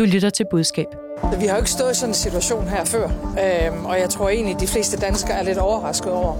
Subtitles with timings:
[0.00, 0.86] Du lytter til budskab.
[1.40, 4.28] Vi har jo ikke stået i sådan en situation her før, øhm, og jeg tror
[4.28, 6.34] egentlig, at de fleste danskere er lidt overrasket over,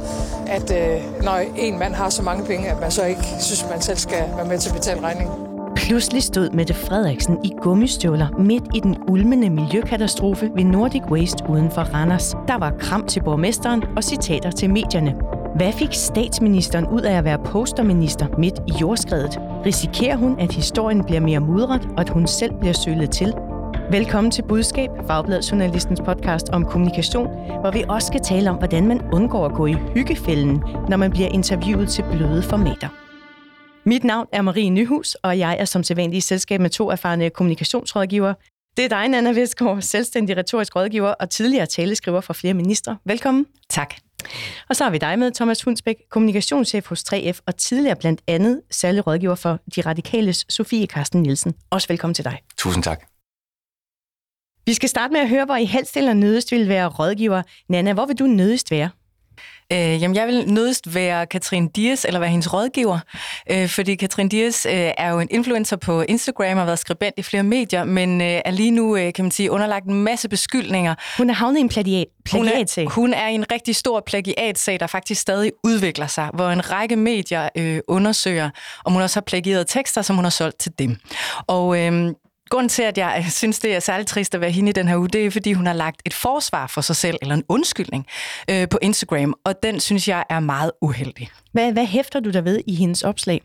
[0.46, 3.81] at øh, når en mand har så mange penge, at man så ikke synes, man
[3.81, 5.35] selv skal være med til at betale regningen.
[5.77, 11.71] Pludselig stod Mette Frederiksen i gummistøvler midt i den ulmende miljøkatastrofe ved Nordic Waste uden
[11.71, 12.35] for Randers.
[12.49, 15.15] Der var kram til borgmesteren og citater til medierne.
[15.56, 19.41] Hvad fik statsministeren ud af at være posterminister midt i jordskredet?
[19.66, 23.34] Risikerer hun, at historien bliver mere mudret, og at hun selv bliver sølet til?
[23.91, 27.27] Velkommen til Budskab, Fagbladet Journalistens podcast om kommunikation,
[27.61, 31.11] hvor vi også skal tale om, hvordan man undgår at gå i hyggefælden, når man
[31.11, 32.89] bliver interviewet til bløde formater.
[33.89, 37.31] Mit navn er Marie Nyhus, og jeg er som sædvanlig i selskab med to erfarne
[37.31, 38.34] kommunikationsrådgivere.
[38.77, 42.97] Det er dig, Nana Vestgaard, selvstændig retorisk rådgiver og tidligere taleskriver for flere ministre.
[43.05, 43.47] Velkommen.
[43.69, 43.95] Tak.
[44.69, 48.61] Og så har vi dig med, Thomas Hunsbæk, kommunikationschef hos 3F og tidligere blandt andet
[48.70, 51.55] særlig rådgiver for De Radikales Sofie Karsten Nielsen.
[51.70, 52.39] Også velkommen til dig.
[52.59, 53.09] Tusind tak.
[54.70, 57.42] Vi skal starte med at høre, hvor I helst eller nødest vil være rådgiver.
[57.69, 58.91] Nana, hvor vil du nødest være?
[59.72, 62.98] Øh, jamen, jeg vil nødest være Katrine Dias, eller være hendes rådgiver,
[63.50, 67.14] øh, fordi Katrine Dias øh, er jo en influencer på Instagram og har været skribent
[67.17, 70.28] i flere medier, men øh, er lige nu, øh, kan man sige, underlagt en masse
[70.28, 70.95] beskyldninger.
[71.19, 72.84] Hun er havnet i en plagiat, plagiatsag.
[72.84, 76.48] Hun er, hun er i en rigtig stor plagiatsag, der faktisk stadig udvikler sig, hvor
[76.48, 78.50] en række medier øh, undersøger,
[78.84, 80.97] om hun også har plagieret tekster, som hun har solgt til dem.
[81.47, 82.12] Og øh,
[82.51, 84.89] Grunden til, at jeg øh, synes, det er særligt trist at være hende i den
[84.89, 87.45] her uge, det er, fordi hun har lagt et forsvar for sig selv, eller en
[87.48, 88.07] undskyldning,
[88.51, 91.29] øh, på Instagram, og den synes jeg er meget uheldig.
[91.53, 93.41] Hvad, hvad hæfter du der ved i hendes opslag?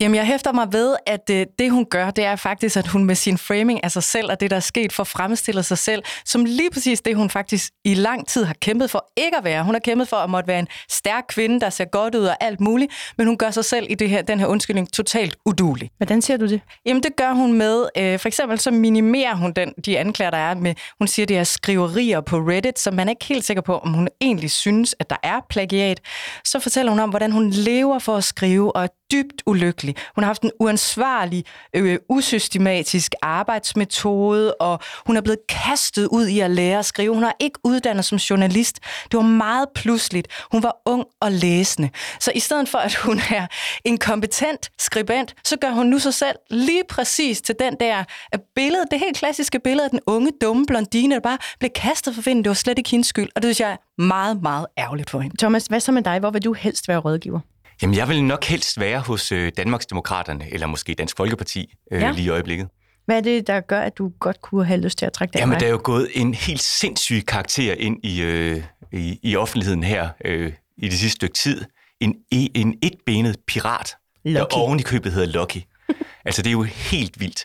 [0.00, 3.04] Jamen, jeg hæfter mig ved, at øh, det, hun gør, det er faktisk, at hun
[3.04, 6.02] med sin framing af sig selv og det, der er sket, for fremstiller sig selv
[6.24, 9.64] som lige præcis det, hun faktisk i lang tid har kæmpet for ikke at være.
[9.64, 12.36] Hun har kæmpet for at måtte være en stærk kvinde, der ser godt ud og
[12.40, 15.90] alt muligt, men hun gør sig selv i det her, den her undskyldning totalt udulig.
[15.96, 16.60] Hvordan ser du det?
[16.86, 20.38] Jamen, det gør hun med, øh, for eksempel så minimerer hun den, de anklager, der
[20.38, 23.62] er med, hun siger, det er skriverier på Reddit, som man er ikke helt sikker
[23.62, 26.00] på, om hun egentlig synes, at der er plagiat.
[26.44, 29.96] Så fortæller hun om, hvordan hun lever for at skrive og er dybt ulykkelig.
[30.14, 31.44] Hun har haft en uansvarlig,
[31.74, 37.14] øh, usystematisk arbejdsmetode, og hun er blevet kastet ud i at lære at skrive.
[37.14, 38.78] Hun har ikke uddannet som journalist.
[39.10, 40.28] Det var meget pludseligt.
[40.52, 41.90] Hun var ung og læsende.
[42.20, 43.46] Så i stedet for, at hun er
[43.84, 47.98] en kompetent skribent, så gør hun nu sig selv lige præcis til den der
[48.34, 52.14] øh, billede, det helt klassiske billede af den unge, dumme blondine, der bare blev kastet
[52.14, 52.44] for vinden.
[52.44, 55.20] Det var slet ikke hendes skyld, og det synes jeg er meget, meget ærgerligt for
[55.20, 55.36] hende.
[55.36, 56.18] Thomas, hvad så med dig?
[56.18, 57.40] Hvor vil du helst være rådgiver?
[57.82, 62.10] Jamen, jeg vil nok helst være hos øh, Danmarksdemokraterne, eller måske Dansk Folkeparti øh, ja.
[62.10, 62.68] lige i øjeblikket.
[63.06, 65.40] Hvad er det, der gør, at du godt kunne have lyst til at trække dig?
[65.40, 68.62] Jamen, der er jo gået en helt sindssyg karakter ind i, øh,
[68.92, 71.64] i, i offentligheden her øh, i det sidste stykke tid.
[72.00, 74.36] En, en etbenet pirat, Lucky.
[74.36, 75.62] der oven i købet hedder Lucky.
[76.26, 77.44] altså, det er jo helt vildt.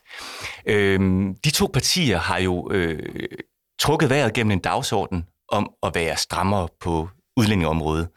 [0.66, 3.00] Øhm, de to partier har jo øh,
[3.80, 8.08] trukket vejret gennem en dagsorden om at være strammere på udlændingeområdet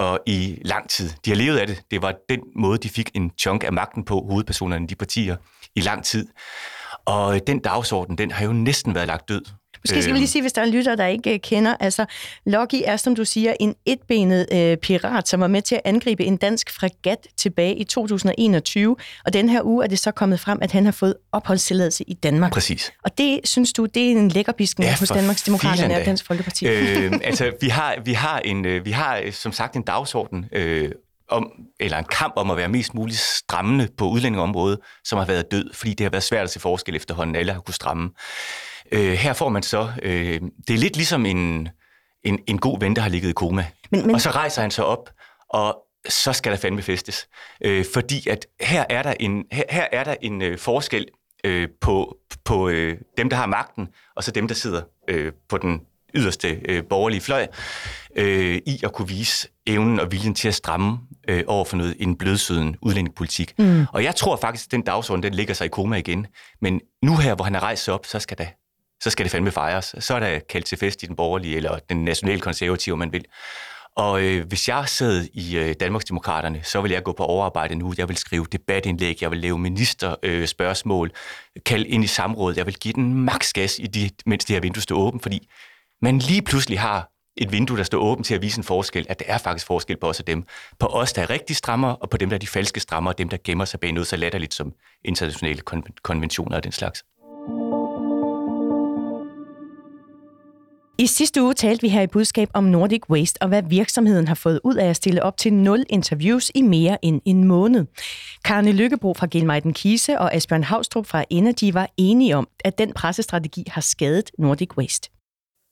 [0.00, 1.10] og i lang tid.
[1.24, 1.82] De har levet af det.
[1.90, 5.36] Det var den måde, de fik en chunk af magten på, hovedpersonerne i de partier,
[5.74, 6.26] i lang tid.
[7.04, 9.42] Og den dagsorden, den har jo næsten været lagt død.
[9.92, 12.04] Måske skal vi lige sige, hvis der er lytter, der ikke øh, kender, altså
[12.46, 16.24] Loki er, som du siger, en etbenet øh, pirat, som var med til at angribe
[16.24, 20.58] en dansk fregat tilbage i 2021, og den her uge er det så kommet frem,
[20.62, 22.52] at han har fået opholdstilladelse i Danmark.
[22.52, 22.92] Præsk.
[23.04, 26.66] Og det, synes du, det er en lækker ja, hos Danmarks Demokraterne og Dansk Folkeparti?
[26.66, 30.90] Øh, altså, vi har, vi, har en, øh, vi har som sagt en dagsorden, øh,
[31.28, 35.50] om, eller en kamp om at være mest muligt strammende på udlændingeområdet, som har været
[35.50, 37.36] død, fordi det har været svært at se forskel efterhånden.
[37.36, 38.10] Alle har kunnet stramme.
[38.92, 41.68] Øh, her får man så, øh, det er lidt ligesom en,
[42.24, 43.66] en, en god ven, der har ligget i koma.
[43.90, 44.14] Men, men...
[44.14, 45.10] Og så rejser han sig op,
[45.48, 47.28] og så skal der fandme festes.
[47.60, 51.06] Øh, fordi at her er der en, her, her er der en øh, forskel
[51.44, 55.58] øh, på, på øh, dem, der har magten, og så dem, der sidder øh, på
[55.58, 55.80] den
[56.14, 57.46] yderste øh, borgerlige fløj,
[58.16, 60.98] øh, i at kunne vise evnen og viljen til at stramme
[61.28, 63.58] øh, over for noget en blødsøden udlændingepolitik.
[63.58, 63.86] Mm.
[63.92, 66.26] Og jeg tror faktisk, at den dagsorden, den ligger sig i koma igen.
[66.60, 68.46] Men nu her, hvor han har rejst sig op, så skal der
[69.02, 69.94] så skal det fandme fejres.
[69.98, 73.24] Så er der kaldt til fest i den borgerlige, eller den nationale konservative, man vil.
[73.96, 77.94] Og øh, hvis jeg sad i øh, Danmarksdemokraterne, så vil jeg gå på overarbejde nu.
[77.98, 81.10] Jeg vil skrive debatindlæg, jeg vil lave ministerspørgsmål,
[81.56, 82.54] øh, kalde ind i samråd.
[82.56, 85.48] Jeg vil give den maks gas, i de, mens det her vindue står åbent, fordi
[86.02, 89.18] man lige pludselig har et vindue, der står åbent til at vise en forskel, at
[89.18, 90.44] der er faktisk forskel på os og dem.
[90.78, 93.18] På os, der er rigtig strammer, og på dem, der er de falske strammer, og
[93.18, 94.72] dem, der gemmer sig bag noget så latterligt som
[95.04, 95.62] internationale
[96.02, 97.04] konventioner og den slags.
[100.98, 104.34] I sidste uge talte vi her i budskab om Nordic Waste og hvad virksomheden har
[104.34, 107.86] fået ud af at stille op til nul interviews i mere end en måned.
[108.44, 112.92] Karne Lykkebro fra Gelmeiden Kise og Asbjørn Havstrup fra Energy var enige om, at den
[112.92, 115.10] pressestrategi har skadet Nordic Waste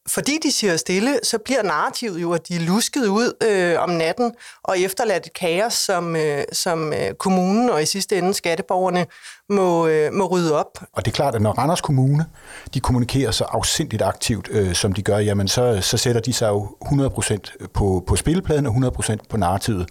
[0.08, 3.90] fordi de siger stille, så bliver narrativet jo, at de er lusket ud øh, om
[3.90, 9.06] natten og efterladt et kaos, som, øh, som øh, kommunen og i sidste ende skatteborgerne
[9.48, 10.78] må, øh, må rydde op.
[10.92, 12.26] Og det er klart, at når Randers Kommune
[12.74, 16.48] de kommunikerer så afsindigt aktivt, øh, som de gør, jamen så, så sætter de sig
[16.48, 19.88] jo 100% på, på spillepladen og 100% på narrativet.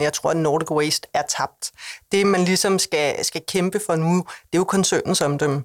[0.00, 1.70] Jeg tror, at Nordic Waste er tabt.
[2.12, 5.64] Det, man ligesom skal, skal kæmpe for nu, det er jo koncernens om dem.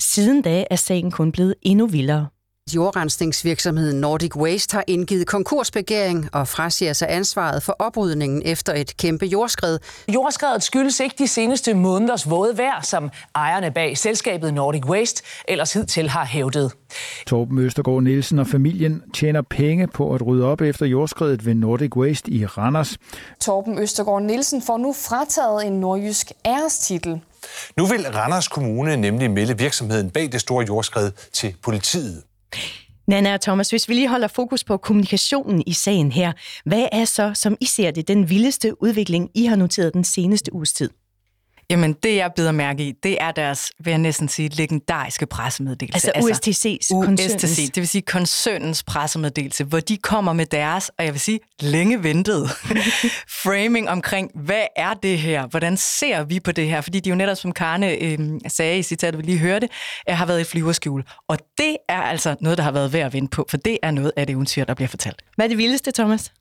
[0.00, 2.26] Siden da er sagen kun blevet endnu vildere.
[2.70, 9.26] Jordrensningsvirksomheden Nordic Waste har indgivet konkursbegæring og frasiger sig ansvaret for oprydningen efter et kæmpe
[9.26, 9.78] jordskred.
[10.14, 15.72] Jordskredet skyldes ikke de seneste måneders våde vejr, som ejerne bag selskabet Nordic Waste ellers
[15.72, 16.72] hidtil har hævdet.
[17.26, 21.96] Torben Østergaard Nielsen og familien tjener penge på at rydde op efter jordskredet ved Nordic
[21.96, 22.96] Waste i Randers.
[23.40, 27.20] Torben Østergaard Nielsen får nu frataget en nordjysk ærestitel.
[27.76, 32.22] Nu vil Randers Kommune nemlig melde virksomheden bag det store jordskred til politiet.
[33.06, 36.32] Nana og Thomas, hvis vi lige holder fokus på kommunikationen i sagen her,
[36.64, 40.54] hvad er så, som I ser det, den vildeste udvikling, I har noteret den seneste
[40.54, 40.90] uges tid?
[41.72, 46.16] Jamen, det jeg bider mærke i, det er deres, vil jeg næsten sige, legendariske pressemeddelelse.
[46.16, 51.04] Altså, altså USTC's, USTC, det vil sige koncernens pressemeddelelse, hvor de kommer med deres, og
[51.04, 52.48] jeg vil sige, længe ventede
[53.42, 55.46] framing omkring, hvad er det her?
[55.46, 56.80] Hvordan ser vi på det her?
[56.80, 58.18] Fordi de jo netop, som Karne øh,
[58.48, 59.68] sagde i citatet, vi lige hørte,
[60.08, 61.04] øh, har været i flyverskjul.
[61.28, 63.90] Og det er altså noget, der har været værd at vente på, for det er
[63.90, 65.22] noget af det eventyr, der bliver fortalt.
[65.36, 66.32] Hvad er det vildeste, Thomas?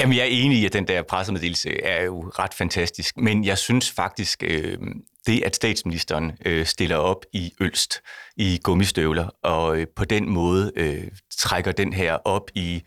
[0.00, 3.58] Jamen, jeg er enig i, at den der pressemeddelelse er jo ret fantastisk, men jeg
[3.58, 4.78] synes faktisk, øh,
[5.26, 8.00] det at statsministeren øh, stiller op i Ølst
[8.36, 11.04] i gummistøvler, og øh, på den måde øh,
[11.38, 12.82] trækker den her op i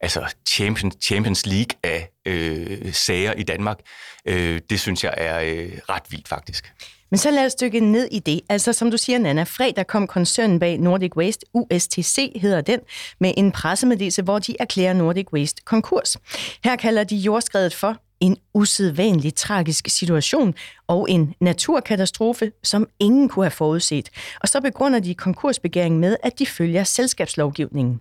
[0.00, 3.78] altså Champions, Champions League af øh, sager i Danmark,
[4.26, 6.72] øh, det synes jeg er øh, ret vildt faktisk.
[7.14, 8.40] Men så lad os dykke ned i det.
[8.48, 12.80] Altså som du siger, Nana, fredag kom koncernen bag Nordic Waste, USTC hedder den,
[13.20, 16.16] med en pressemeddelelse, hvor de erklærer Nordic Waste konkurs.
[16.64, 20.54] Her kalder de jordskredet for en usædvanlig tragisk situation
[20.86, 24.10] og en naturkatastrofe, som ingen kunne have forudset.
[24.40, 28.00] Og så begrunder de konkursbegæringen med, at de følger selskabslovgivningen.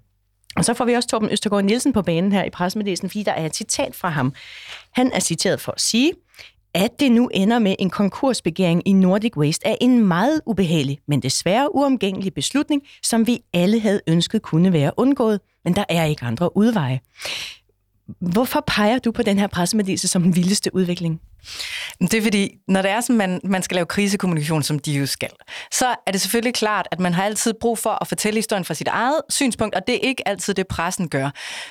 [0.55, 3.31] Og så får vi også Torben Østergaard Nielsen på banen her i pressemeddelelsen, fordi der
[3.31, 4.33] er et citat fra ham.
[4.91, 6.13] Han er citeret for at sige,
[6.73, 11.21] at det nu ender med en konkursbegæring i Nordic Waste er en meget ubehagelig, men
[11.21, 16.25] desværre uomgængelig beslutning, som vi alle havde ønsket kunne være undgået, men der er ikke
[16.25, 16.99] andre udveje.
[18.19, 21.21] Hvorfor peger du på den her pressemeddelelse som den vildeste udvikling?
[22.01, 25.05] Det er fordi, når det er sådan, man, man skal lave krisekommunikation, som de jo
[25.05, 25.29] skal,
[25.71, 28.73] så er det selvfølgelig klart, at man har altid brug for at fortælle historien fra
[28.73, 31.29] sit eget synspunkt, og det er ikke altid det, pressen gør.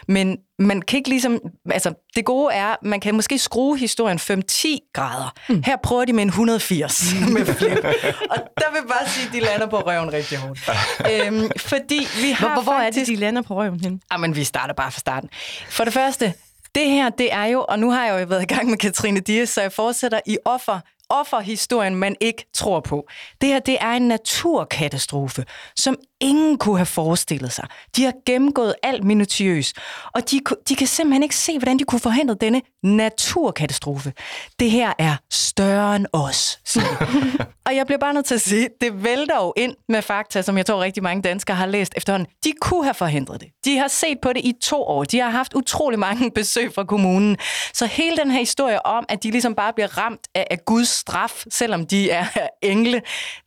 [0.08, 1.40] Men man kan ikke ligesom...
[1.70, 5.34] Altså, det gode er, man kan måske skrue historien 5-10 grader.
[5.48, 5.62] Mm.
[5.66, 7.84] Her prøver de med en 180 med flip.
[8.30, 10.70] Og der vil bare sige, at de lander på røven rigtig hårdt.
[11.12, 12.98] øhm, fordi vi har hvor, hvor faktisk...
[12.98, 14.00] er det, de lander på røven hen?
[14.12, 15.30] Jamen, ah, vi starter bare fra starten.
[15.68, 16.34] For det første,
[16.74, 19.20] det her, det er jo, og nu har jeg jo været i gang med Katrine
[19.20, 20.80] Dias, så jeg fortsætter i offer
[21.12, 23.08] offerhistorien, man ikke tror på.
[23.40, 25.44] Det her, det er en naturkatastrofe,
[25.76, 27.66] som ingen kunne have forestillet sig.
[27.96, 29.76] De har gennemgået alt minutiøst,
[30.14, 34.12] og de, de kan simpelthen ikke se, hvordan de kunne forhindre denne naturkatastrofe.
[34.60, 36.58] Det her er større end os,
[37.66, 40.56] Og jeg bliver bare nødt til at sige, det vælter jo ind med fakta, som
[40.56, 42.28] jeg tror rigtig mange danskere har læst efterhånden.
[42.44, 43.48] De kunne have forhindret det.
[43.64, 45.04] De har set på det i to år.
[45.04, 47.36] De har haft utrolig mange besøg fra kommunen.
[47.74, 50.88] Så hele den her historie om, at de ligesom bare bliver ramt af, af Guds
[50.88, 52.26] straf, selvom de er
[52.62, 53.02] engle,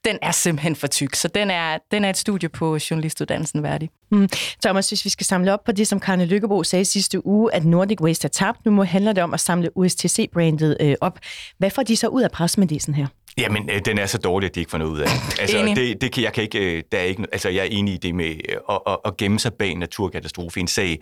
[0.05, 1.15] den er simpelthen for tyk.
[1.15, 3.89] Så den er, den er et studie på journalistuddannelsen værdig.
[4.11, 4.29] Mm.
[4.63, 7.65] Thomas, hvis vi skal samle op på det, som Karne Lykkebo sagde sidste uge, at
[7.65, 11.19] Nordic Waste er tabt, nu må handler det om at samle USTC-brandet øh, op.
[11.57, 13.07] Hvad får de så ud af pressemeddelelsen her?
[13.37, 15.07] Jamen, øh, den er så dårlig, at de ikke får noget ud af
[15.41, 17.93] Altså, det, det kan, jeg kan ikke, øh, der er ikke, altså, jeg er enig
[17.93, 20.59] i det med øh, at, at, at gemme sig bag en naturkatastrofe.
[20.59, 20.99] En sag,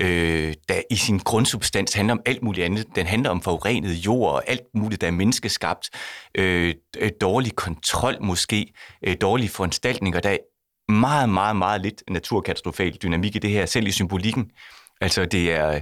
[0.00, 2.86] øh, der i sin grundsubstans handler om alt muligt andet.
[2.94, 5.90] Den handler om forurenet jord og alt muligt, der er menneskeskabt.
[6.34, 6.74] Øh,
[7.20, 8.72] dårlig kontrol måske,
[9.06, 10.20] øh, dårlige foranstaltninger.
[10.20, 10.38] Der er
[10.94, 14.50] meget, meget, meget lidt naturkatastrofal dynamik i det her, selv i symbolikken.
[15.00, 15.80] Altså, det er øh,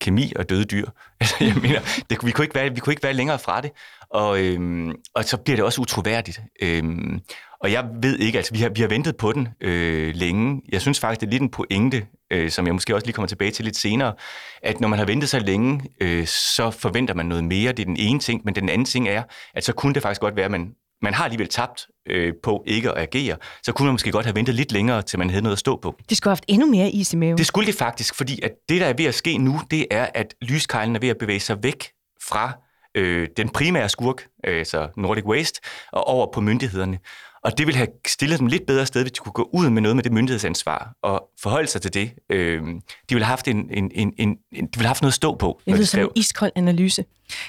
[0.00, 0.86] kemi og døde dyr.
[1.20, 3.70] Altså, jeg mener, det, vi, kunne ikke være, vi kunne ikke være længere fra det.
[4.10, 6.40] Og, øhm, og så bliver det også utroværdigt.
[6.62, 7.20] Øhm,
[7.60, 10.62] og jeg ved ikke, altså vi har, vi har ventet på den øh, længe.
[10.72, 13.26] Jeg synes faktisk, det er lidt en pointe, øh, som jeg måske også lige kommer
[13.26, 14.14] tilbage til lidt senere,
[14.62, 17.72] at når man har ventet så længe, øh, så forventer man noget mere.
[17.72, 19.22] Det er den ene ting, men den anden ting er,
[19.54, 22.64] at så kunne det faktisk godt være, at man man har alligevel tabt øh, på
[22.66, 25.42] ikke at agere, så kunne man måske godt have ventet lidt længere, til man havde
[25.42, 25.98] noget at stå på.
[26.10, 27.38] De skulle have haft endnu mere is i maven.
[27.38, 30.08] Det skulle de faktisk, fordi at det, der er ved at ske nu, det er,
[30.14, 31.90] at lyskejlen er ved at bevæge sig væk
[32.22, 32.52] fra
[32.94, 35.60] øh, den primære skurk, øh, altså Nordic Waste,
[35.92, 36.98] og over på myndighederne.
[37.44, 39.82] Og det vil have stillet dem lidt bedre sted, hvis de kunne gå ud med
[39.82, 42.12] noget med det myndighedsansvar og forholde sig til det.
[42.30, 42.80] Øh, de
[43.10, 45.60] ville have haft, en, en, en, en, de ville have haft noget at stå på.
[45.66, 47.04] Det lyder som en iskold analyse.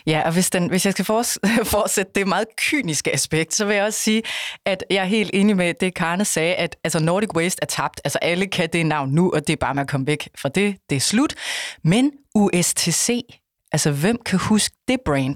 [0.07, 1.05] Ja, og hvis, den, hvis jeg skal
[1.75, 4.23] fortsætte det meget kyniske aspekt, så vil jeg også sige,
[4.65, 8.01] at jeg er helt enig med det, Karne sagde, at altså Nordic Waste er tabt.
[8.03, 10.49] Altså alle kan det navn nu, og det er bare med at komme væk fra
[10.49, 10.75] det.
[10.89, 11.35] Det er slut.
[11.83, 13.21] Men USTC,
[13.71, 15.35] altså hvem kan huske det brand?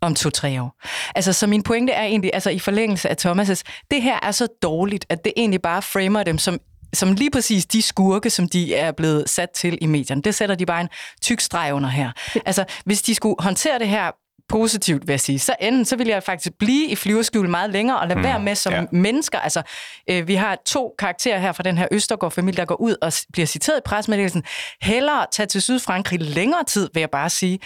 [0.00, 0.76] Om to-tre år.
[1.14, 4.48] Altså, så min pointe er egentlig, altså i forlængelse af Thomas' det her er så
[4.62, 6.60] dårligt, at det egentlig bare framer dem som
[6.94, 10.22] som lige præcis de skurke, som de er blevet sat til i medierne.
[10.22, 10.88] Det sætter de bare en
[11.22, 12.12] tyk streg under her.
[12.46, 14.10] Altså, hvis de skulle håndtere det her
[14.48, 15.38] positivt, vil jeg sige.
[15.38, 18.40] Så enden, så vil jeg faktisk blive i flyverskjul meget længere og lade mm, være
[18.40, 18.84] med som ja.
[18.92, 19.38] mennesker.
[19.38, 19.62] Altså,
[20.10, 23.46] øh, vi har to karakterer her fra den her Østergaard-familie, der går ud og bliver
[23.46, 24.44] citeret i presmeddelelsen.
[24.82, 27.58] Hellere tage til Sydfrankrig længere tid, vil jeg bare sige.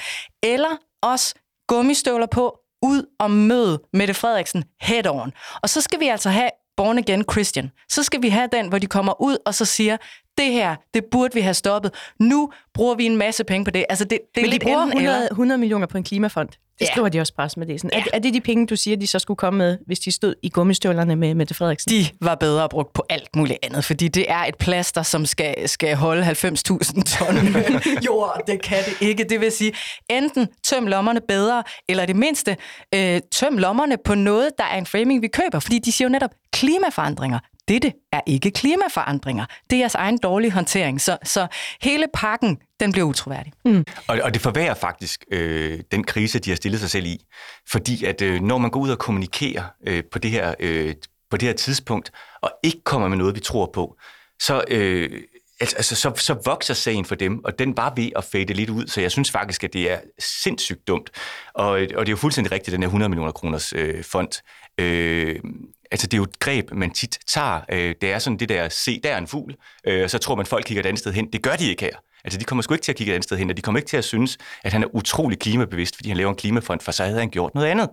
[0.43, 1.35] Eller også
[1.69, 5.33] gummistøvler på, ud og møde Mette Frederiksen head on.
[5.63, 7.71] Og så skal vi altså have Born Again Christian.
[7.89, 9.97] Så skal vi have den, hvor de kommer ud og så siger,
[10.39, 11.95] det her, det burde vi have stoppet.
[12.21, 13.85] Nu bruger vi en masse penge på det.
[13.89, 16.49] Altså det, det er Men de bruger 100, 100 millioner på en klimafond.
[16.79, 16.91] Det Ja.
[16.93, 17.81] skriver de også bare med det.
[17.81, 17.99] Sådan.
[17.99, 18.05] Ja.
[18.05, 20.35] Er, er det de penge, du siger, de så skulle komme med, hvis de stod
[20.43, 21.91] i gummistøvlerne med Mette Frederiksen?
[21.93, 25.69] De var bedre brugt på alt muligt andet, fordi det er et plaster, som skal,
[25.69, 27.37] skal holde 90.000 ton
[28.07, 28.41] jord.
[28.47, 29.25] Det kan det ikke.
[29.25, 29.73] Det vil sige,
[30.11, 32.57] enten tøm lommerne bedre, eller det mindste
[32.95, 35.59] øh, tøm lommerne på noget, der er en framing, vi køber.
[35.61, 37.39] Fordi de siger jo netop klimaforandringer.
[37.69, 39.47] Dette er ikke klimaforandringer.
[39.71, 41.01] Det er jeres egen dårlige håndtering.
[41.01, 41.47] Så, så
[41.83, 43.53] hele pakken, den bliver utroværdig.
[43.65, 43.85] Mm.
[44.09, 47.25] Og, og det forværrer faktisk øh, den krise, de har stillet sig selv i.
[47.71, 50.95] Fordi at øh, når man går ud og kommunikerer øh, på, det her, øh,
[51.31, 52.11] på det her tidspunkt,
[52.43, 53.97] og ikke kommer med noget, vi tror på,
[54.41, 55.23] så, øh,
[55.61, 58.71] altså, altså, så, så vokser sagen for dem, og den var ved at fade lidt
[58.71, 58.87] ud.
[58.87, 61.11] Så jeg synes faktisk, at det er sindssygt dumt.
[61.55, 64.43] Og, og det er jo fuldstændig rigtigt, den her 100 millioner kroners øh, fond.
[64.81, 65.41] Øh,
[65.91, 67.61] altså det er jo et greb, man tit tager.
[67.73, 69.55] Øh, det er sådan det der, se, der er en fugl,
[69.87, 71.33] øh, så tror man, folk kigger et andet sted hen.
[71.33, 71.97] Det gør de ikke her.
[72.29, 73.79] Altså, de kommer sgu ikke til at kigge et andet sted hen, og de kommer
[73.79, 76.93] ikke til at synes, at han er utrolig klimabevidst, fordi han laver en klimafond, for
[76.93, 77.89] så havde han gjort noget andet.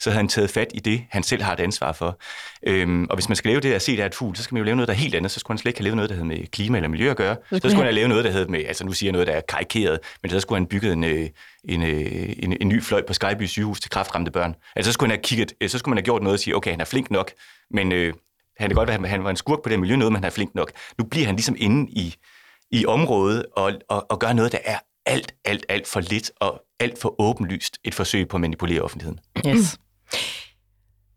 [0.00, 2.20] Så havde han taget fat i det, han selv har et ansvar for.
[2.66, 4.54] Øhm, og hvis man skal lave det at se, der er et fugl, så skal
[4.54, 5.30] man jo lave noget, der er helt andet.
[5.30, 7.16] Så skulle han slet ikke have lavet noget, der havde med klima eller miljø at
[7.16, 7.36] gøre.
[7.50, 9.32] Så skulle han have lavet noget, der havde med, altså nu siger jeg noget, der
[9.32, 11.28] er karikeret, men så skulle han bygget en, øh,
[11.64, 14.54] en, øh, en, en ny fløj på Skyby sygehus til kraftramte børn.
[14.76, 16.56] Altså så skulle, han have kigget, øh, så skulle man have gjort noget og sige,
[16.56, 17.30] okay, han er flink nok,
[17.70, 18.14] men øh,
[18.58, 20.26] han kan godt være, at han var en skurk på det miljø, noget, men han
[20.26, 20.72] er flink nok.
[20.98, 22.14] Nu bliver han ligesom inde i,
[22.70, 26.62] i området og, og, og gør noget, der er alt, alt, alt for lidt og
[26.80, 29.20] alt for åbenlyst et forsøg på at manipulere offentligheden.
[29.46, 29.78] Yes.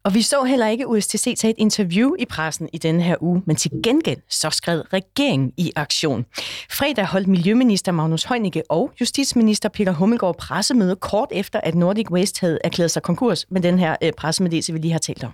[0.04, 3.44] Og vi så heller ikke USTC tage et interview i pressen i denne her uge,
[3.46, 6.26] men til gengæld så skred regeringen i aktion.
[6.72, 12.42] Fredag holdt Miljøminister Magnus Heunicke og Justitsminister Peter Hummelgaard pressemøde kort efter, at Nordic Waste
[12.42, 15.32] havde erklæret sig konkurs med den her øh, pressemeddelelse, vi lige har talt om.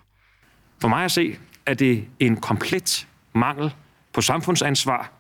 [0.82, 3.74] For mig at se, er det en komplet mangel
[4.14, 5.17] på samfundsansvar,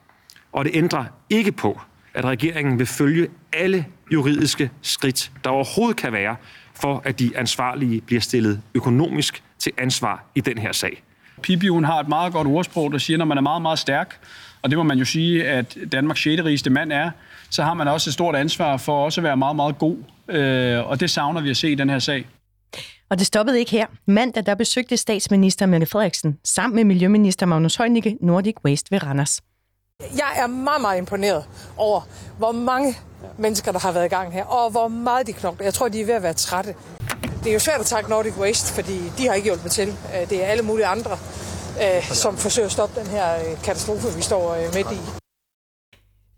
[0.58, 1.82] og det ændrer ikke på,
[2.14, 6.36] at regeringen vil følge alle juridiske skridt, der overhovedet kan være,
[6.74, 11.04] for at de ansvarlige bliver stillet økonomisk til ansvar i den her sag.
[11.42, 14.20] Pippi, hun har et meget godt ordsprog, der siger, når man er meget, meget stærk,
[14.62, 16.44] og det må man jo sige, at Danmarks 6.
[16.44, 17.12] rigeste mand er,
[17.50, 19.98] så har man også et stort ansvar for også at være meget, meget god.
[20.28, 22.28] Øh, og det savner vi at se i den her sag.
[23.10, 23.86] Og det stoppede ikke her.
[24.06, 29.42] Mandag der besøgte statsminister Mette Frederiksen sammen med Miljøminister Magnus Heunicke Nordic Waste ved Randers.
[30.01, 31.46] Jeg er meget, meget imponeret
[31.77, 32.01] over,
[32.38, 32.98] hvor mange
[33.38, 35.63] mennesker, der har været i gang her, og hvor meget de knokler.
[35.66, 36.75] Jeg tror, de er ved at være trætte.
[37.44, 39.88] Det er jo svært at takke Nordic Waste, fordi de har ikke hjulpet til.
[39.89, 41.12] Øh, Det er alle mulige andre,
[41.84, 44.98] øh, som forsøger at stoppe den her øh, katastrofe, vi står midt i.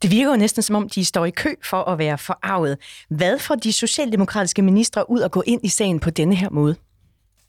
[0.02, 2.78] Det virker jo næsten som om, de står i kø for at være forarvet.
[3.10, 6.76] Hvad får de socialdemokratiske ministre ud at gå ind i sagen på denne her måde?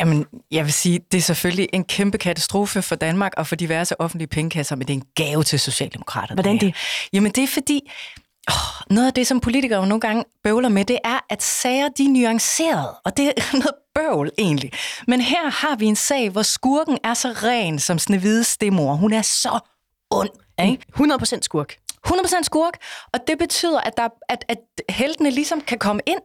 [0.00, 4.00] Jamen, jeg vil sige, det er selvfølgelig en kæmpe katastrofe for Danmark og for diverse
[4.00, 6.42] offentlige pengekasser, men det er en gave til Socialdemokraterne.
[6.42, 6.74] Hvordan det?
[7.12, 7.90] Jamen, det er fordi,
[8.50, 11.88] åh, noget af det, som politikere jo nogle gange bøvler med, det er, at sager,
[11.88, 14.72] de er nuanceret, og det er noget bøvl egentlig.
[15.08, 18.94] Men her har vi en sag, hvor skurken er så ren som Snevide stemor.
[18.94, 19.58] Hun er så
[20.10, 20.30] ond,
[20.62, 20.84] ikke?
[20.96, 21.76] 100% skurk.
[22.06, 22.76] 100% skurk,
[23.12, 26.20] og det betyder, at, der, at, at heltene ligesom kan komme ind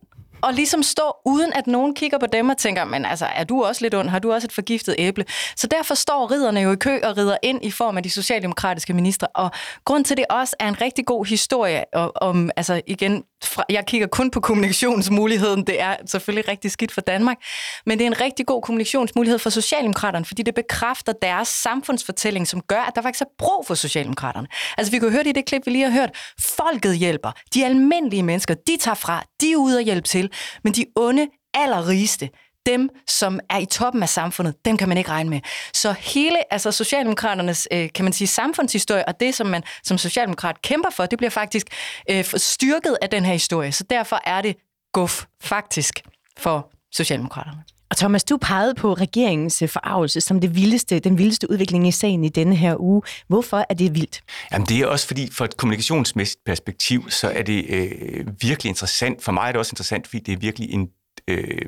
[0.45, 3.63] og ligesom stå uden, at nogen kigger på dem og tænker, men altså, er du
[3.63, 4.09] også lidt ond?
[4.09, 5.25] Har du også et forgiftet æble?
[5.55, 8.93] Så derfor står ridderne jo i kø og rider ind i form af de socialdemokratiske
[8.93, 9.27] ministre.
[9.27, 9.51] Og
[9.85, 11.83] grund til det også er en rigtig god historie
[12.15, 15.67] om, altså igen, fra, jeg kigger kun på kommunikationsmuligheden.
[15.67, 17.37] Det er selvfølgelig rigtig skidt for Danmark,
[17.85, 22.61] men det er en rigtig god kommunikationsmulighed for Socialdemokraterne, fordi det bekræfter deres samfundsfortælling, som
[22.61, 24.47] gør, at der faktisk er brug for Socialdemokraterne.
[24.77, 26.09] Altså vi kunne høre det i det klip, vi lige har hørt.
[26.57, 27.31] Folket hjælper.
[27.53, 29.23] De almindelige mennesker, de tager fra.
[29.41, 30.31] De er ude og hjælpe til.
[30.63, 32.29] Men de onde, allerrigeste,
[32.65, 35.39] dem, som er i toppen af samfundet, dem kan man ikke regne med.
[35.73, 40.61] Så hele altså Socialdemokraternes, øh, kan man sige, samfundshistorie, og det, som man som socialdemokrat
[40.61, 41.67] kæmper for, det bliver faktisk
[42.09, 43.71] øh, styrket af den her historie.
[43.71, 44.55] Så derfor er det
[44.93, 46.01] guf, faktisk,
[46.37, 47.74] for Socialdemokraterne.
[47.89, 51.91] Og Thomas, du pegede på regeringens øh, forarvelse som det vildeste, den vildeste udvikling i
[51.91, 53.01] sagen i denne her uge.
[53.27, 54.21] Hvorfor er det vildt?
[54.51, 59.23] Jamen det er også fordi, for et kommunikationsmæssigt perspektiv, så er det øh, virkelig interessant.
[59.23, 60.87] For mig er det også interessant, fordi det er virkelig en...
[61.27, 61.61] Øh,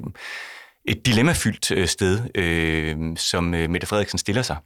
[0.89, 4.57] et dilemmafyldt øh, sted, øh, som øh, Mette Frederiksen stiller sig.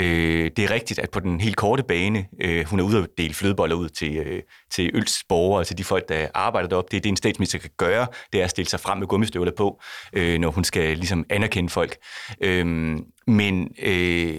[0.00, 3.08] Øh, det er rigtigt, at på den helt korte bane, øh, hun er ude at
[3.18, 4.42] dele flødeboller ud til, øh,
[4.74, 6.88] til Øls borgere, til de folk, der arbejder deroppe.
[6.90, 9.52] Det er det, en statsminister kan gøre, det er at stille sig frem med gummistøvler
[9.56, 9.80] på,
[10.12, 11.96] øh, når hun skal ligesom anerkende folk.
[12.40, 12.66] Øh,
[13.26, 14.38] men øh,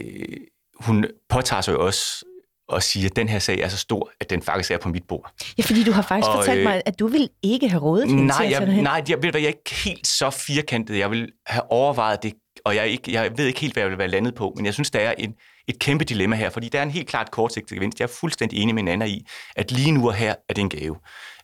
[0.80, 2.26] hun påtager sig jo også
[2.68, 5.04] og sige, at den her sag er så stor, at den faktisk er på mit
[5.08, 5.32] bord.
[5.58, 8.26] Ja, fordi du har faktisk og, fortalt mig, at du vil ikke have rådet hende
[8.26, 8.82] nej, til at jeg.
[8.82, 10.98] Nej, jeg, ved, jeg er ikke helt så firkantet.
[10.98, 12.34] Jeg vil have overvejet det,
[12.66, 14.74] og jeg, ikke, jeg ved ikke helt, hvad jeg vil være landet på, men jeg
[14.74, 15.34] synes, der er en,
[15.68, 18.00] et kæmpe dilemma her, fordi der er en helt klart kortsigtet gevinst.
[18.00, 20.70] Jeg er fuldstændig enig med Nana i, at lige nu og her er det en
[20.70, 20.96] gave.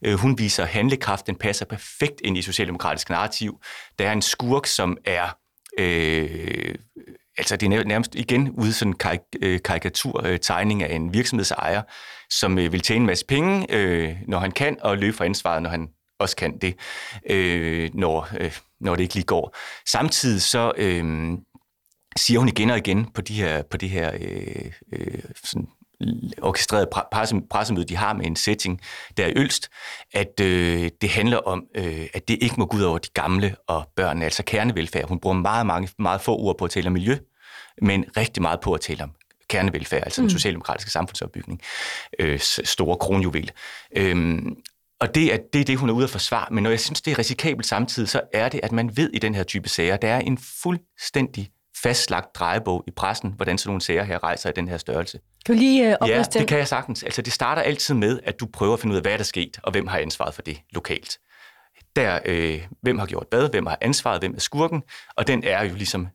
[0.05, 3.59] Øh, hun viser handlekraft, den passer perfekt ind i socialdemokratisk narrativ.
[3.99, 5.37] Der er en skurk, som er
[5.79, 6.75] øh,
[7.37, 11.81] altså det er nærmest igen ude sådan en øh, karikaturtegning øh, af en virksomhedsejer,
[12.29, 15.63] som øh, vil tjene en masse penge, øh, når han kan, og løbe fra ansvaret,
[15.63, 15.87] når han
[16.21, 16.75] også kan det,
[17.95, 18.27] når,
[18.79, 19.55] når det ikke lige går.
[19.91, 21.31] Samtidig så øh,
[22.17, 25.67] siger hun igen og igen på de her, på de her øh, øh, sådan
[26.41, 28.81] orkestreret presse, pressemøde, de har med en setting
[29.17, 29.69] der i Ølst,
[30.13, 33.55] at øh, det handler om, øh, at det ikke må gå ud over de gamle
[33.67, 35.07] og børnene, altså kernevelfærd.
[35.07, 37.17] Hun bruger meget, mange, meget få ord på at tale om miljø,
[37.81, 39.11] men rigtig meget på at tale om
[39.49, 40.27] kernevelfærd, altså mm.
[40.27, 41.61] den socialdemokratiske samfundsopbygning,
[42.19, 43.51] øh, store kronjuvel.
[43.97, 44.55] Øhm,
[45.01, 46.47] og det er, det er det, hun er ude at forsvare.
[46.51, 49.19] Men når jeg synes, det er risikabelt samtidig, så er det, at man ved i
[49.19, 51.51] den her type sager, der er en fuldstændig
[51.83, 55.19] fastlagt drejebog i pressen, hvordan sådan nogle sager her rejser i den her størrelse.
[55.45, 57.03] Kan du lige uh, Ja, det kan jeg sagtens.
[57.03, 59.23] Altså, det starter altid med, at du prøver at finde ud af, hvad der er
[59.23, 61.17] sket, og hvem har ansvaret for det lokalt.
[61.95, 64.83] Der, øh, hvem har gjort hvad, hvem har ansvaret, hvem er skurken,
[65.15, 66.07] og den er jo ligesom,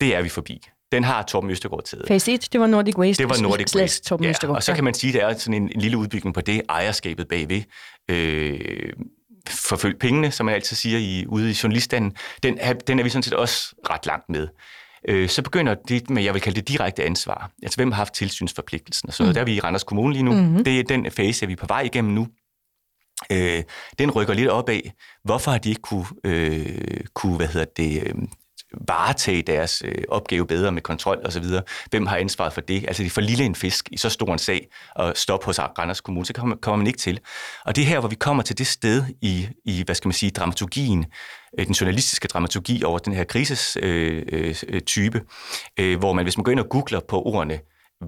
[0.00, 0.68] det er vi forbi.
[0.92, 2.06] Den har Torben Østergaard taget.
[2.06, 3.22] Phase 1, det var Nordic Waste.
[3.22, 5.62] Det var Nordic Waste, Torben ja, og så kan man sige, at der er sådan
[5.62, 7.62] en, en lille udbygning på det, ejerskabet bagved.
[8.08, 8.92] Øh,
[9.48, 13.08] forfølg pengene, som man altid siger i, ude i journaliststanden, den er, den er vi
[13.08, 14.48] sådan set også ret langt med.
[15.08, 17.50] Øh, så begynder det med, jeg vil kalde det direkte ansvar.
[17.62, 19.32] Altså, hvem har haft tilsynsforpligtelsen og sådan noget.
[19.32, 19.34] Mm.
[19.34, 20.32] Der er vi i Randers Kommune lige nu.
[20.32, 20.64] Mm-hmm.
[20.64, 22.28] Det er den fase, vi er på vej igennem nu.
[23.32, 23.62] Øh,
[23.98, 24.92] den rykker lidt op af,
[25.24, 28.14] hvorfor har de ikke kunne, øh, kunne hvad hedder det, øh,
[28.88, 31.44] varetage deres øh, opgave bedre med kontrol osv.
[31.90, 32.84] Hvem har ansvaret for det?
[32.88, 35.58] Altså, det er for lille en fisk i så stor en sag at stoppe hos
[35.58, 37.20] Randers Kommune, så kommer, kommer man ikke til.
[37.64, 40.12] Og det er her, hvor vi kommer til det sted i, i hvad skal man
[40.12, 41.06] sige, dramaturgien,
[41.58, 45.24] øh, den journalistiske dramaturgi over den her krisestype, øh,
[45.78, 47.60] øh, øh, hvor man, hvis man går ind og googler på ordene,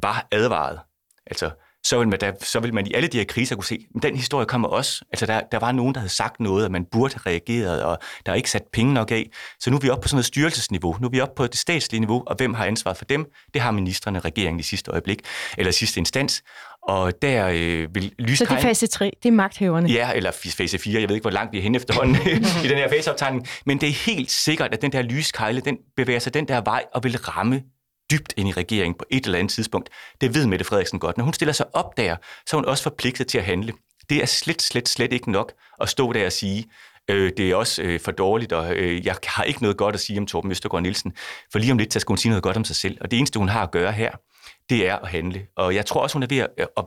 [0.02, 0.78] var advaret,
[1.26, 1.50] altså
[1.84, 4.02] så vil, man da, så vil man i alle de her kriser kunne se, at
[4.02, 5.04] den historie kommer også.
[5.12, 7.98] Altså der, der var nogen, der havde sagt noget, at man burde have reageret, og
[8.26, 9.30] der er ikke sat penge nok af.
[9.60, 10.96] Så nu er vi oppe på sådan noget styrelsesniveau.
[11.00, 13.26] Nu er vi oppe på det statslige niveau, og hvem har ansvaret for dem?
[13.54, 15.18] Det har ministerne, regeringen i sidste øjeblik,
[15.58, 16.42] eller sidste instans.
[16.88, 18.36] Og der øh, vil lyskejlen...
[18.36, 19.88] Så det er fase 3, det er magthæverne?
[19.88, 22.16] Ja, eller fase 4, jeg ved ikke, hvor langt vi er hen efterhånden
[22.64, 23.48] i den her faseoptegning.
[23.66, 26.84] Men det er helt sikkert, at den der lyskejle, den bevæger sig den der vej
[26.94, 27.62] og vil ramme
[28.10, 29.90] dybt ind i regeringen på et eller andet tidspunkt.
[30.20, 31.16] Det ved Mette Frederiksen godt.
[31.16, 33.72] Når hun stiller sig op der, så er hun også forpligtet til at handle.
[34.08, 36.64] Det er slet, slet, slet ikke nok at stå der og sige,
[37.10, 40.00] øh, det er også øh, for dårligt, og øh, jeg har ikke noget godt at
[40.00, 41.12] sige om Torben Østergaard Nielsen,
[41.52, 42.98] for lige om lidt, så skal hun sige noget godt om sig selv.
[43.00, 44.10] Og det eneste, hun har at gøre her,
[44.70, 45.46] det er at handle.
[45.56, 46.84] Og jeg tror også, hun er ved at, øh, at,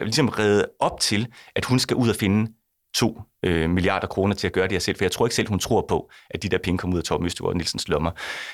[0.00, 1.26] at ligesom redde op til,
[1.56, 2.52] at hun skal ud og finde
[2.94, 5.48] 2 øh, milliarder kroner til at gøre det her selv, for jeg tror ikke selv,
[5.48, 8.10] hun tror på, at de der penge kommer ud af Torben Østergaard Nielsens lommer.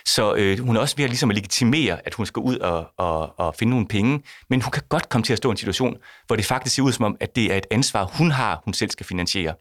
[0.07, 2.87] Så øh, hun er også ved at, ligesom at legitimere, at hun skal ud og,
[2.99, 5.57] og, og finde nogle penge, men hun kan godt komme til at stå i en
[5.57, 8.63] situation, hvor det faktisk ser ud som om, at det er et ansvar, hun har,
[8.65, 9.55] hun selv skal finansiere.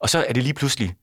[0.00, 0.94] Og så er det lige pludselig,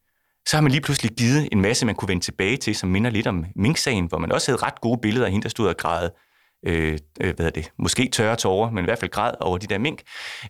[0.48, 3.10] så har man lige pludselig givet en masse, man kunne vende tilbage til, som minder
[3.10, 5.78] lidt om Mink-sagen, hvor man også havde ret gode billeder af hende, der stod og
[5.78, 6.10] græd
[6.66, 9.68] Øh, øh, hvad hedder det, måske tørre tårer, men i hvert fald græd over de
[9.68, 10.02] der mink.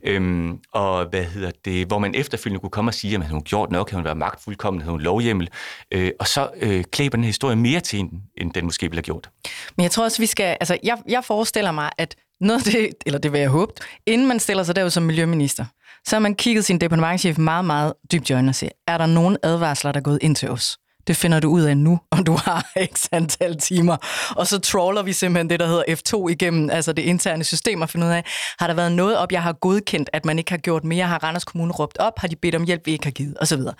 [0.03, 3.71] Øhm, og hvad hedder det, hvor man efterfølgende kunne komme og sige, at hun gjort
[3.71, 5.49] nok, havde hun været magtfuldkommen, havde hun lovhjemmel,
[5.91, 8.97] øh, og så øh, klæber den her historie mere til hende, end den måske ville
[8.97, 9.29] have gjort.
[9.77, 12.89] Men jeg tror også, vi skal, altså jeg, jeg forestiller mig, at noget af det,
[13.05, 13.73] eller det vil jeg håbe,
[14.05, 15.65] inden man stiller sig derud som miljøminister,
[16.05, 19.05] så har man kigget sin departementchef meget, meget dybt i øjnene og siger, er der
[19.05, 20.77] nogen advarsler, der er gået ind til os?
[21.07, 23.97] Det finder du ud af nu, om du har x antal timer.
[24.35, 27.89] Og så trawler vi simpelthen det, der hedder F2 igennem, altså det interne system, og
[27.89, 28.23] finde ud af,
[28.59, 31.05] har der været noget op, jeg har godkendt, at man ikke har gjort mere?
[31.05, 32.19] Har Randers Kommune råbt op?
[32.19, 33.37] Har de bedt om hjælp, vi ikke har givet?
[33.37, 33.73] Og så videre.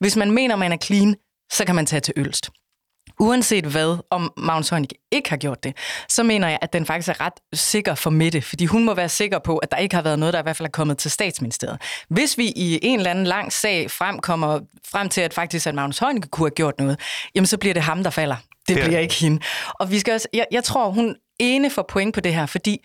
[0.00, 1.16] Hvis man mener, man er clean,
[1.52, 2.50] så kan man tage til Ølst
[3.22, 5.76] uanset hvad, om Magnus Heunicke ikke har gjort det,
[6.08, 9.08] så mener jeg, at den faktisk er ret sikker for Mette, fordi hun må være
[9.08, 11.10] sikker på, at der ikke har været noget, der i hvert fald er kommet til
[11.10, 11.82] statsministeriet.
[12.08, 15.74] Hvis vi i en eller anden lang sag frem kommer frem til, at faktisk at
[15.74, 17.00] Magnus Heunicke kunne have gjort noget,
[17.34, 18.36] jamen så bliver det ham, der falder.
[18.68, 19.42] Det bliver ikke hende.
[19.74, 22.84] Og vi skal også, jeg, jeg tror, hun ene får point på det her, fordi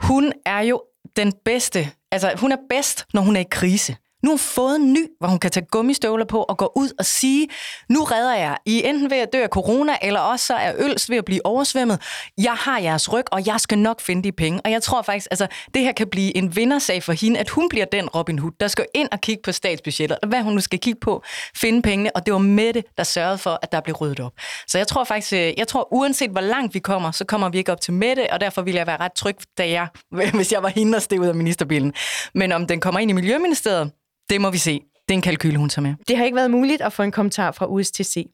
[0.00, 0.82] hun er jo
[1.16, 3.96] den bedste, altså hun er bedst, når hun er i krise.
[4.24, 6.90] Nu har hun fået en ny, hvor hun kan tage gummistøvler på og gå ud
[6.98, 7.48] og sige,
[7.88, 8.56] nu redder jeg.
[8.66, 11.46] I enten ved at dø af corona, eller også så er Ølst ved at blive
[11.46, 12.02] oversvømmet.
[12.38, 14.60] Jeg har jeres ryg, og jeg skal nok finde de penge.
[14.64, 17.68] Og jeg tror faktisk, altså, det her kan blive en vindersag for hende, at hun
[17.68, 20.60] bliver den Robin Hood, der skal ind og kigge på statsbudgettet, og hvad hun nu
[20.60, 21.22] skal kigge på,
[21.56, 22.16] finde pengene.
[22.16, 24.32] Og det var Mette, der sørgede for, at der blev ryddet op.
[24.66, 27.58] Så jeg tror faktisk, øh, jeg tror uanset hvor langt vi kommer, så kommer vi
[27.58, 29.88] ikke op til Mette, og derfor vil jeg være ret tryg, da jeg,
[30.34, 31.94] hvis jeg var hende, og steg ud af ministerbilen.
[32.34, 33.90] Men om den kommer ind i Miljøministeriet,
[34.30, 34.80] det må vi se.
[35.08, 35.94] Det er en kalkyl, hun tager med.
[36.08, 38.26] Det har ikke været muligt at få en kommentar fra USTC.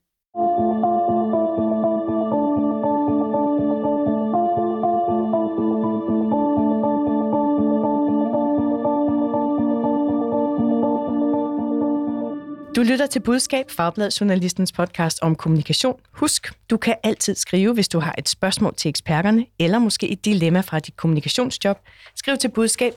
[12.77, 16.01] Du lytter til Budskab, Fagbladet Journalistens podcast om kommunikation.
[16.13, 20.25] Husk, du kan altid skrive, hvis du har et spørgsmål til eksperterne, eller måske et
[20.25, 21.79] dilemma fra dit kommunikationsjob.
[22.17, 22.93] Skriv til budskab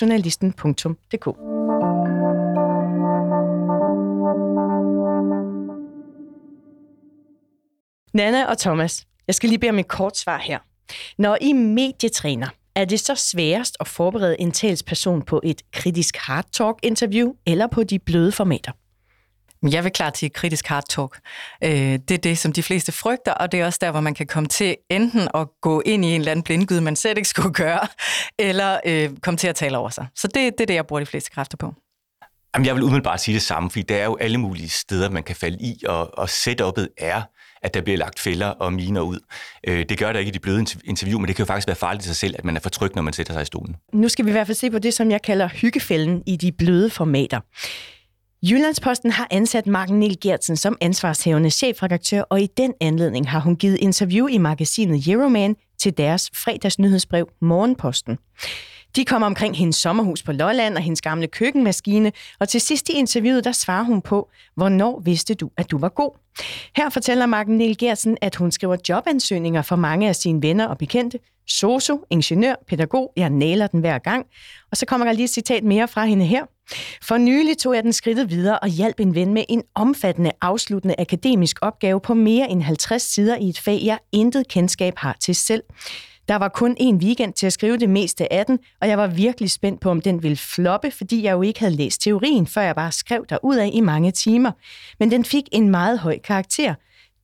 [0.00, 1.89] journalisten.dk.
[8.14, 10.58] Nana og Thomas, jeg skal lige bede om et kort svar her.
[11.18, 16.44] Når I medietræner, er det så sværest at forberede en talsperson på et kritisk hard
[16.52, 18.72] talk interview eller på de bløde formater?
[19.62, 21.20] Jeg vil klart til kritisk hard talk.
[21.64, 24.14] Øh, det er det, som de fleste frygter, og det er også der, hvor man
[24.14, 27.28] kan komme til enten at gå ind i en eller anden blindgyde, man selv ikke
[27.28, 27.86] skulle gøre,
[28.38, 30.06] eller øh, komme til at tale over sig.
[30.16, 31.74] Så det, det er det, jeg bruger de fleste kræfter på.
[32.54, 35.22] Jamen, jeg vil umiddelbart sige det samme, fordi der er jo alle mulige steder, man
[35.22, 37.22] kan falde i, og, og setup'et er,
[37.62, 39.18] at der bliver lagt fælder og miner ud.
[39.66, 41.76] Øh, det gør der ikke i de bløde interview, men det kan jo faktisk være
[41.76, 43.76] farligt i sig selv, at man er for tryg, når man sætter sig i stolen.
[43.92, 46.52] Nu skal vi i hvert fald se på det, som jeg kalder hyggefælden i de
[46.52, 47.40] bløde formater.
[48.42, 53.56] Jyllandsposten har ansat Marken Niel Gertsen som ansvarshævende chefredaktør, og i den anledning har hun
[53.56, 58.18] givet interview i magasinet Euroman til deres fredagsnyhedsbrev Morgenposten.
[58.96, 62.92] De kommer omkring hendes sommerhus på Lolland og hendes gamle køkkenmaskine, og til sidst i
[62.92, 66.18] interviewet, der svarer hun på, hvornår vidste du, at du var god?
[66.76, 70.78] Her fortæller Marken Niel Gersen, at hun skriver jobansøgninger for mange af sine venner og
[70.78, 71.18] bekendte.
[71.48, 74.26] Soso, ingeniør, pædagog, jeg næler den hver gang.
[74.70, 76.44] Og så kommer der lige et citat mere fra hende her.
[77.02, 80.94] For nylig tog jeg den skridtet videre og hjalp en ven med en omfattende afsluttende
[80.98, 85.34] akademisk opgave på mere end 50 sider i et fag, jeg intet kendskab har til
[85.34, 85.62] selv.
[86.30, 89.06] Der var kun en weekend til at skrive det meste af den, og jeg var
[89.06, 92.62] virkelig spændt på, om den ville floppe, fordi jeg jo ikke havde læst teorien, før
[92.62, 94.52] jeg bare skrev ud af i mange timer.
[94.98, 96.74] Men den fik en meget høj karakter.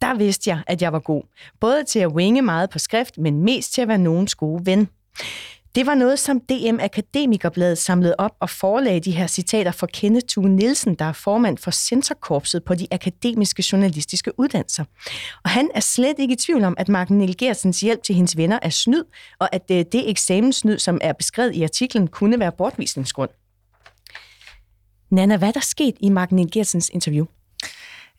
[0.03, 1.23] Der vidste jeg, at jeg var god.
[1.61, 4.89] Både til at winge meget på skrift, men mest til at være nogens gode ven.
[5.77, 10.27] Det var noget, som DM Akademikerbladet samlede op og forelagde de her citater for Kenneth
[10.27, 14.85] Thue Nielsen, der er formand for Centerkorpset på de akademiske journalistiske uddannelser.
[15.45, 18.37] Og han er slet ikke i tvivl om, at Marken Niel Gersens hjælp til hendes
[18.37, 19.05] venner er snyd,
[19.39, 23.31] og at øh, det eksamensnyd, som er beskrevet i artiklen, kunne være bortvisningsgrund.
[25.11, 27.27] Nana, hvad er der sket i Marken Niel Gersens interview?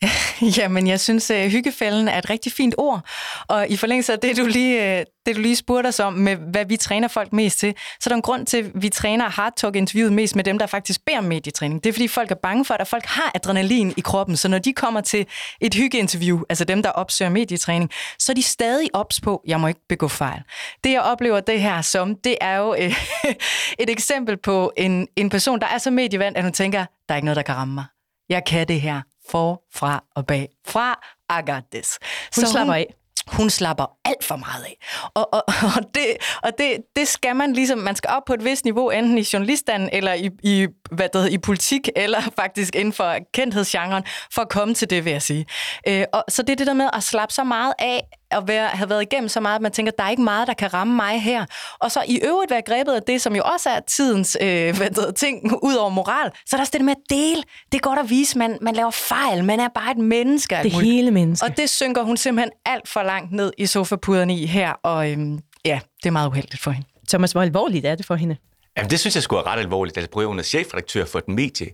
[0.58, 3.00] Jamen, jeg synes, at hyggefælden er et rigtig fint ord.
[3.48, 6.36] Og i forlængelse af det, du lige, øh, det, du lige spurgte os om, med
[6.36, 9.28] hvad vi træner folk mest til, så er der en grund til, at vi træner
[9.28, 11.84] hard talk interviewet mest med dem, der faktisk beder om medietræning.
[11.84, 14.36] Det er, fordi folk er bange for, at folk har adrenalin i kroppen.
[14.36, 15.26] Så når de kommer til
[15.60, 19.66] et hyggeinterview, altså dem, der opsøger medietræning, så er de stadig ops på, jeg må
[19.66, 20.42] ikke begå fejl.
[20.84, 22.94] Det, jeg oplever det her som, det er jo øh,
[23.82, 27.16] et eksempel på en, en person, der er så medievand, at hun tænker, der er
[27.16, 27.84] ikke noget, der kan ramme mig.
[28.28, 30.48] Jeg kan det her forfra og bag.
[30.66, 31.00] Fra
[31.38, 31.98] I got this.
[32.36, 32.94] Hun så slapper hun, af.
[33.26, 34.78] Hun slapper alt for meget af.
[35.14, 35.44] Og, og,
[35.76, 36.06] og, det,
[36.42, 39.24] og det, det skal man ligesom, man skal op på et vist niveau, enten i
[39.32, 44.42] journalistanden, eller i, i, hvad det hedder, i politik, eller faktisk inden for kendthedsgenren, for
[44.42, 45.46] at komme til det, vil jeg sige.
[45.88, 48.68] Øh, og, så det er det der med at slappe så meget af, at være,
[48.68, 50.96] have været igennem så meget, at man tænker, der er ikke meget, der kan ramme
[50.96, 51.46] mig her.
[51.78, 54.90] Og så i øvrigt være grebet af det, som jo også er tidens øh, hvad
[54.90, 56.30] det, ting, ud over moral.
[56.46, 57.42] Så er der også det med at dele.
[57.72, 59.44] Det er godt at vise, man, man laver fejl.
[59.44, 60.58] Man er bare et menneske.
[60.62, 61.46] Det hele menneske.
[61.46, 64.72] Og det synker hun simpelthen alt for langt ned i sofapuderne i her.
[64.72, 66.88] Og øhm, ja, det er meget uheldigt for hende.
[67.08, 68.36] Thomas, hvor alvorligt er det for hende?
[68.76, 69.96] Jamen, det synes jeg skulle være ret alvorligt.
[69.96, 71.66] Altså, prøver hun er chefredaktør for et medie.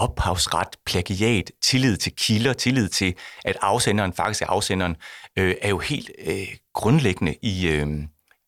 [0.00, 4.96] Ophavsret, plagiat, tillid til kilder, tillid til, at afsenderen faktisk er afsenderen,
[5.38, 7.88] øh, er jo helt øh, grundlæggende i, øh,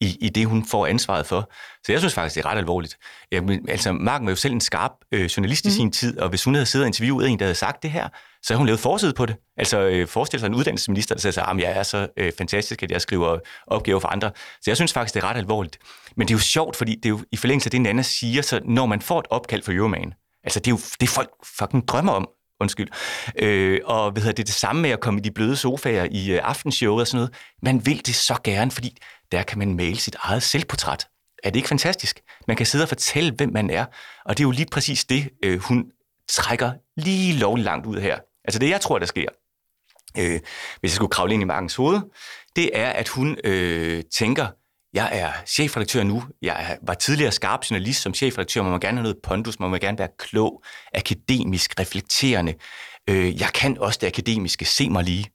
[0.01, 1.51] i, i det, hun får ansvaret for.
[1.87, 2.97] Så jeg synes faktisk, det er ret alvorligt.
[3.33, 5.69] Jamen, altså, Marken var jo selv en skarp øh, journalist mm.
[5.69, 7.91] i sin tid, og hvis hun havde siddet og interviewet en, der havde sagt det
[7.91, 8.09] her,
[8.43, 9.37] så havde hun lavet forside på det.
[9.57, 12.91] Altså øh, forestil sig en uddannelsesminister, der siger, at jeg er så øh, fantastisk, at
[12.91, 14.31] jeg skriver opgaver for andre.
[14.37, 15.79] Så jeg synes faktisk, det er ret alvorligt.
[16.17, 18.43] Men det er jo sjovt, fordi det er jo i forlængelse af det, Nana siger,
[18.43, 21.89] så når man får et opkald fra Euroman, altså det er jo det folk fucking
[21.89, 22.29] drømmer om,
[22.61, 22.89] undskyld.
[23.39, 26.33] Øh, og hvad hedder det, det samme med at komme i de bløde sofaer i
[26.33, 27.35] øh, aftenshowet og sådan noget.
[27.63, 28.97] Man vil det så gerne, fordi
[29.33, 31.09] der kan man male sit eget selvportræt.
[31.43, 32.21] Er det ikke fantastisk?
[32.49, 33.85] Man kan sidde og fortælle, hvem man er.
[34.25, 35.85] Og det er jo lige præcis det, øh, hun
[36.29, 38.19] trækker lige lovligt langt ud her.
[38.45, 39.29] Altså det, jeg tror, der sker,
[40.19, 40.41] øh,
[40.81, 42.01] hvis jeg skulle kravle ind i Markens hoved,
[42.57, 44.47] det er, at hun øh, tænker,
[44.95, 49.03] jeg er chefredaktør nu, jeg var tidligere skarp journalist som chefredaktør, man må gerne have
[49.03, 50.63] noget pondus, man må gerne være klog,
[50.95, 52.55] akademisk, reflekterende.
[53.11, 55.27] Øh, jeg kan også det akademiske, se mig lige.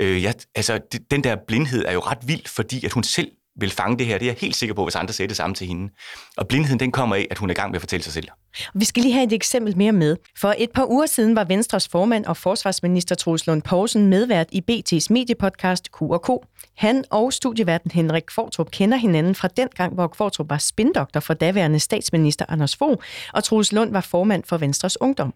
[0.00, 3.70] Øh, jeg, altså, den der blindhed er jo ret vild, fordi at hun selv vil
[3.70, 4.18] fange det her.
[4.18, 5.92] Det er jeg helt sikker på, hvis andre sagde det samme til hende.
[6.36, 8.28] Og blindheden den kommer af, at hun er i gang med at fortælle sig selv.
[8.74, 10.16] Vi skal lige have et eksempel mere med.
[10.38, 14.62] For et par uger siden var Venstres formand og forsvarsminister Troels Lund Poulsen medvært i
[14.70, 16.30] BT's mediepodcast Q&K.
[16.76, 21.34] Han og studieverden Henrik Fortrup kender hinanden fra den gang, hvor Fortrup var spindoktor for
[21.34, 25.34] daværende statsminister Anders Fogh, og Troels Lund var formand for Venstres Ungdom.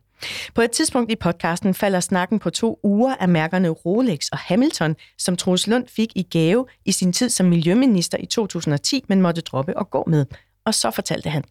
[0.54, 4.96] På et tidspunkt i podcasten falder snakken på to uger af mærkerne Rolex og Hamilton,
[5.18, 9.40] som Troels Lund fik i gave i sin tid som miljøminister i 2010, men måtte
[9.40, 10.26] droppe og gå med.
[10.64, 11.44] Og så fortalte han.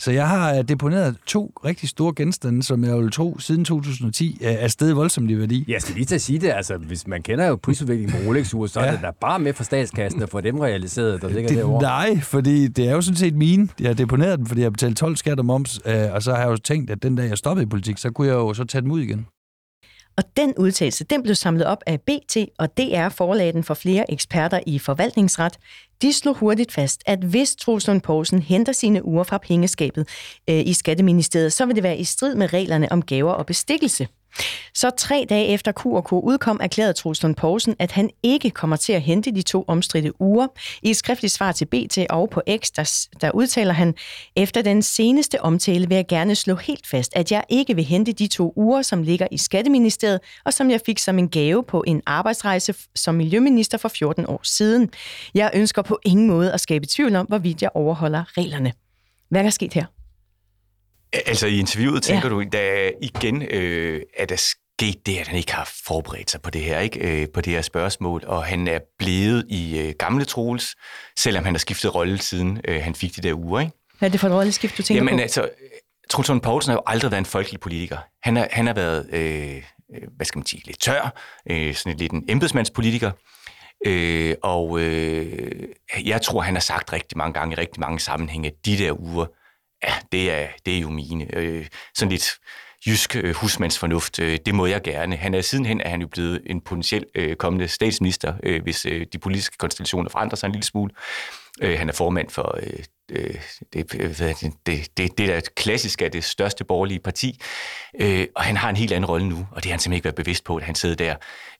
[0.00, 4.38] Så jeg har øh, deponeret to rigtig store genstande, som jeg vil tro siden 2010
[4.40, 5.64] er stedet voldsomt i værdi.
[5.68, 6.50] Jeg skal lige til at sige det.
[6.50, 8.86] Altså, hvis man kender jo prisudviklingen på Rolex-ure, så ja.
[8.86, 11.82] er det da bare med fra statskassen at få dem realiseret, der ligger det, derovre.
[11.82, 13.68] Nej, fordi det er jo sådan set mine.
[13.80, 16.34] Jeg har deponeret dem, fordi jeg har betalt 12 skat og moms, øh, og så
[16.34, 18.54] har jeg jo tænkt, at den dag jeg stoppede i politik, så kunne jeg jo
[18.54, 19.26] så tage dem ud igen.
[20.20, 24.60] Og den udtalelse, den blev samlet op af BT og DR forladen for flere eksperter
[24.66, 25.58] i forvaltningsret.
[26.02, 30.08] De slog hurtigt fast, at hvis Truslund Poulsen henter sine uger fra pengeskabet
[30.50, 34.08] øh, i Skatteministeriet, så vil det være i strid med reglerne om gaver og bestikkelse.
[34.74, 39.02] Så tre dage efter Q&K udkom, erklærede Troelslund Poulsen, at han ikke kommer til at
[39.02, 40.46] hente de to omstridte uger.
[40.82, 43.94] I et skriftligt svar til BT og på X, der, der udtaler han,
[44.36, 48.12] efter den seneste omtale vil jeg gerne slå helt fast, at jeg ikke vil hente
[48.12, 51.84] de to uger, som ligger i Skatteministeriet, og som jeg fik som en gave på
[51.86, 54.90] en arbejdsrejse som miljøminister for 14 år siden.
[55.34, 58.72] Jeg ønsker på ingen måde at skabe tvivl om, hvorvidt jeg overholder reglerne.
[59.28, 59.84] Hvad er der sket her?
[61.12, 62.34] Altså i interviewet tænker ja.
[62.34, 66.50] du, da igen øh, er der sket det, at han ikke har forberedt sig på
[66.50, 67.22] det her, ikke?
[67.22, 70.76] Øh, på det her spørgsmål, og han er blevet i øh, gamle Troels,
[71.18, 73.60] selvom han har skiftet rolle siden øh, han fik de der uger.
[73.60, 73.72] Ikke?
[73.98, 75.22] Hvad er det for et rolleskift, du tænker Jamen, på?
[75.22, 75.48] altså,
[76.10, 77.98] Troels Poulsen har jo aldrig været en folkelig politiker.
[78.22, 79.56] Han har, han har været, øh,
[79.94, 81.20] øh, hvad skal man sige, lidt tør,
[81.50, 83.10] øh, sådan lidt en embedsmandspolitiker,
[83.86, 85.68] øh, og øh,
[86.04, 89.00] jeg tror, han har sagt rigtig mange gange i rigtig mange sammenhænge, at de der
[89.00, 89.26] uger,
[89.84, 91.36] ja, det er, det er jo mine.
[91.36, 92.38] Øh, sådan lidt
[92.86, 95.16] jysk øh, husmandsfornuft, øh, det må jeg gerne.
[95.16, 99.06] Han er sidenhen er han jo blevet en potentiel øh, kommende statsminister, øh, hvis øh,
[99.12, 100.90] de politiske konstellationer forandrer sig en lille smule.
[101.62, 102.72] Øh, han er formand for øh,
[103.10, 103.34] øh
[103.72, 107.40] det, øh, det, det, det, det der klassisk er det største borgerlige parti,
[108.00, 110.04] øh, og han har en helt anden rolle nu, og det har han simpelthen ikke
[110.04, 111.16] været bevidst på, at han sidder der.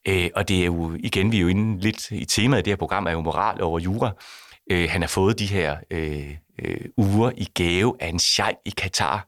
[0.08, 2.70] Øh, og det er jo, igen, vi er jo inde lidt i temaet af det
[2.70, 4.12] her program, er jo moral over jura.
[4.70, 6.30] Øh, han har fået de her øh,
[6.64, 9.26] øh, uger i gave af en sheik i Katar,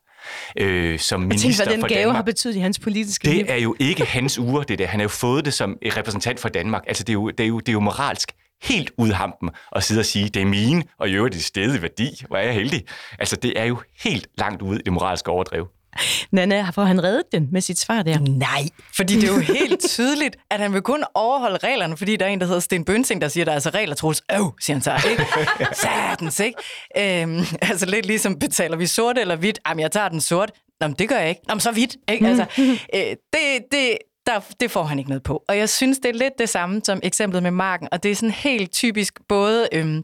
[0.59, 2.17] øh, som minister tænk, hvad den for gave Danmark.
[2.17, 3.45] har betydet i hans politiske Det liv.
[3.49, 4.87] er jo ikke hans uger, det der.
[4.87, 6.83] Han har jo fået det som repræsentant for Danmark.
[6.87, 9.51] Altså, det er jo, det er jo, det er jo moralsk helt ud af hampen
[9.77, 12.23] at sidde og sige, det er mine, og i øvrigt det stedet værdi.
[12.29, 12.85] Hvor er jeg heldig.
[13.19, 15.69] Altså, det er jo helt langt ude i det moralske overdrev.
[16.33, 18.19] Nana, får han reddet den med sit svar der?
[18.19, 22.27] Nej, fordi det er jo helt tydeligt, at han vil kun overholde reglerne, fordi der
[22.27, 24.23] er en, der hedder Sten Bønsing, der siger, der er altså regler, Troels.
[24.33, 25.27] Øv, siger han så, ikke?
[25.83, 26.59] Satans, ikke?
[26.99, 29.59] Øhm, altså lidt ligesom, betaler vi sort eller hvidt?
[29.69, 30.51] Jamen, jeg tager den sort.
[30.81, 31.41] Nå, men det gør jeg ikke.
[31.49, 32.27] Nå, men så hvidt, ikke?
[32.27, 32.47] Altså,
[32.95, 33.01] øh,
[33.33, 35.43] det, det, der, det får han ikke noget på.
[35.49, 38.15] Og jeg synes, det er lidt det samme som eksemplet med Marken, og det er
[38.15, 39.69] sådan helt typisk både...
[39.73, 40.03] Øhm,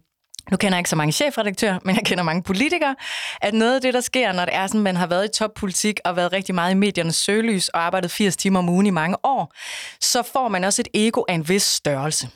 [0.50, 2.96] nu kender jeg ikke så mange chefredaktører, men jeg kender mange politikere,
[3.42, 6.00] at noget af det, der sker, når det er sådan, man har været i toppolitik
[6.04, 9.16] og været rigtig meget i mediernes søgelys og arbejdet 80 timer om ugen i mange
[9.24, 9.52] år,
[10.00, 12.28] så får man også et ego af en vis størrelse.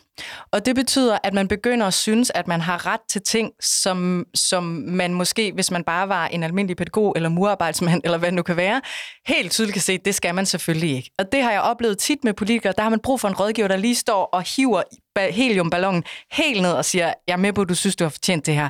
[0.52, 4.24] Og det betyder, at man begynder at synes, at man har ret til ting, som,
[4.34, 8.34] som man måske, hvis man bare var en almindelig pædagog eller murarbejdsmand, eller hvad det
[8.34, 8.80] nu kan være,
[9.26, 11.10] helt tydeligt kan se, at det skal man selvfølgelig ikke.
[11.18, 12.72] Og det har jeg oplevet tit med politikere.
[12.76, 14.82] Der har man brug for en rådgiver, der lige står og hiver
[15.30, 18.46] heliumballonen helt ned og siger, jeg er med på, at du synes, du har fortjent
[18.46, 18.68] det her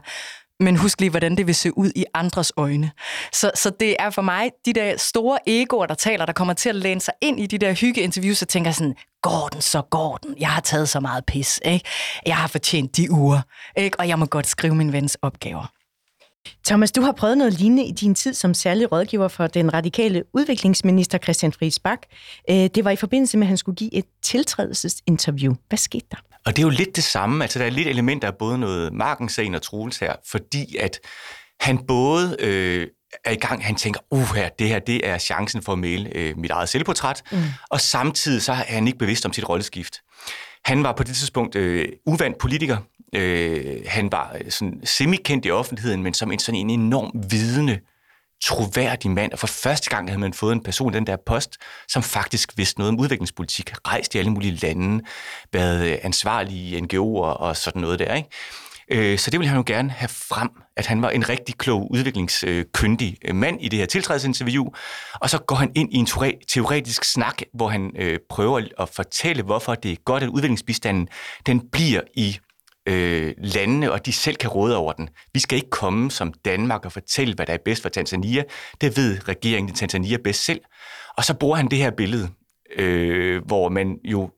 [0.62, 2.90] men husk lige, hvordan det vil se ud i andres øjne.
[3.33, 6.68] Så, så det er for mig de der store egoer, der taler, der kommer til
[6.68, 10.16] at læne sig ind i de der hyggeinterviews og tænker sådan, går den, så går
[10.16, 10.35] den.
[10.40, 11.61] Jeg har taget så meget pis.
[11.64, 11.88] Ikke?
[12.27, 13.40] Jeg har fortjent de uger,
[13.77, 14.01] ikke?
[14.01, 15.82] og jeg må godt skrive min vens opgaver.
[16.66, 20.24] Thomas, du har prøvet noget lignende i din tid som særlig rådgiver for den radikale
[20.35, 21.98] udviklingsminister Christian Friis Bak.
[22.50, 25.55] Øh, det var i forbindelse med, at han skulle give et tiltrædelsesinterview.
[25.68, 26.16] Hvad skete der?
[26.46, 27.44] Og det er jo lidt det samme.
[27.44, 30.98] Altså, der er lidt elementer af både noget Markensagen og Troels her, fordi at
[31.61, 32.87] han både øh,
[33.24, 36.16] er i gang, han tænker, uh, her, det her det er chancen for at male
[36.16, 37.38] øh, mit eget selvportræt, mm.
[37.70, 39.94] og samtidig så er han ikke bevidst om sit rolleskift.
[40.64, 42.77] Han var på det tidspunkt øh, uvandt politiker.
[43.14, 47.81] Øh, han var øh, sådan semikendt i offentligheden, men som en sådan en enorm vidende
[48.44, 51.57] troværdig mand, og for første gang havde man fået en person den der post,
[51.88, 55.05] som faktisk vidste noget om udviklingspolitik, rejst i alle mulige lande,
[55.53, 58.14] været ansvarlige ansvarlig i NGO'er og sådan noget der.
[58.14, 58.29] Ikke?
[58.92, 61.92] Øh, så det ville han jo gerne have frem, at han var en rigtig klog,
[61.92, 64.64] udviklingskyndig øh, mand i det her tiltrædelsesinterview.
[65.14, 66.07] Og så går han ind i en
[66.48, 71.09] teoretisk snak, hvor han øh, prøver at fortælle, hvorfor det er godt, at udviklingsbistanden
[71.46, 72.38] den bliver i
[72.88, 75.09] øh, landene, og de selv kan råde over den.
[75.35, 78.42] Vi skal ikke komme som Danmark og fortælle, hvad der er bedst for Tanzania.
[78.81, 80.61] Det ved regeringen i Tanzania bedst selv.
[81.16, 82.28] Og så bruger han det her billede,
[82.76, 84.31] øh, hvor man jo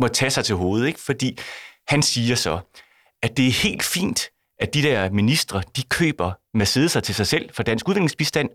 [0.00, 1.00] må tage sig til hovedet, ikke?
[1.00, 1.38] fordi
[1.88, 2.58] han siger så,
[3.24, 4.28] at det er helt fint,
[4.60, 8.48] at de der ministre, de køber Mercedes'er til sig selv for dansk udviklingsbistand,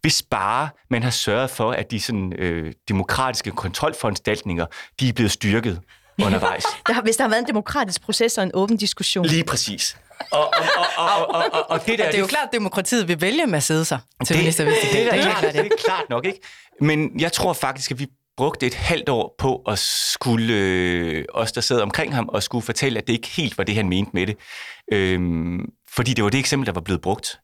[0.00, 4.66] hvis bare man har sørget for, at de sådan, øh, demokratiske kontrolforanstaltninger,
[5.00, 5.80] de er blevet styrket
[6.24, 6.64] undervejs.
[6.86, 9.26] der hvis der har været en demokratisk proces og en åben diskussion.
[9.26, 9.96] Lige præcis.
[10.30, 12.52] Og, og, og, og, og, og, og det, der, og det er jo klart, at
[12.52, 14.64] demokratiet vil vælge med at sidde sig til det, minister.
[14.64, 16.40] Det, det, det, det, er klart, det er klart nok, ikke?
[16.80, 21.52] Men jeg tror faktisk, at vi brugte et halvt år på at skulle, øh, os
[21.52, 24.10] der sad omkring ham, og skulle fortælle, at det ikke helt var det, han mente
[24.14, 24.36] med det.
[24.92, 25.60] Øhm,
[25.94, 27.40] fordi det var det eksempel, der var blevet brugt.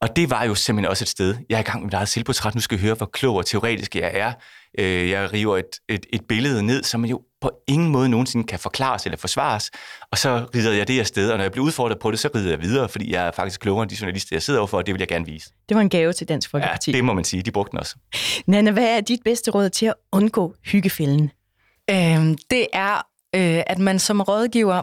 [0.00, 1.36] Og det var jo simpelthen også et sted.
[1.50, 2.54] Jeg er i gang med mit eget selvportræt.
[2.54, 4.32] Nu skal jeg høre, hvor klog og teoretisk jeg er.
[4.78, 8.58] Øh, jeg river et, et, et billede ned, som jo på ingen måde nogensinde kan
[8.58, 9.70] forklares eller forsvares.
[10.10, 12.50] Og så rider jeg det afsted, og når jeg bliver udfordret på det, så rider
[12.50, 14.94] jeg videre, fordi jeg er faktisk klogere end de journalister, jeg sidder overfor, og det
[14.94, 15.50] vil jeg gerne vise.
[15.68, 16.90] Det var en gave til Dansk Folkeparti.
[16.90, 17.42] Ja, det må man sige.
[17.42, 17.96] De brugte den også.
[18.46, 21.30] Nana, hvad er dit bedste råd til at undgå hyggefælden?
[21.90, 22.94] Øhm, det er,
[23.34, 24.82] øh, at man som rådgiver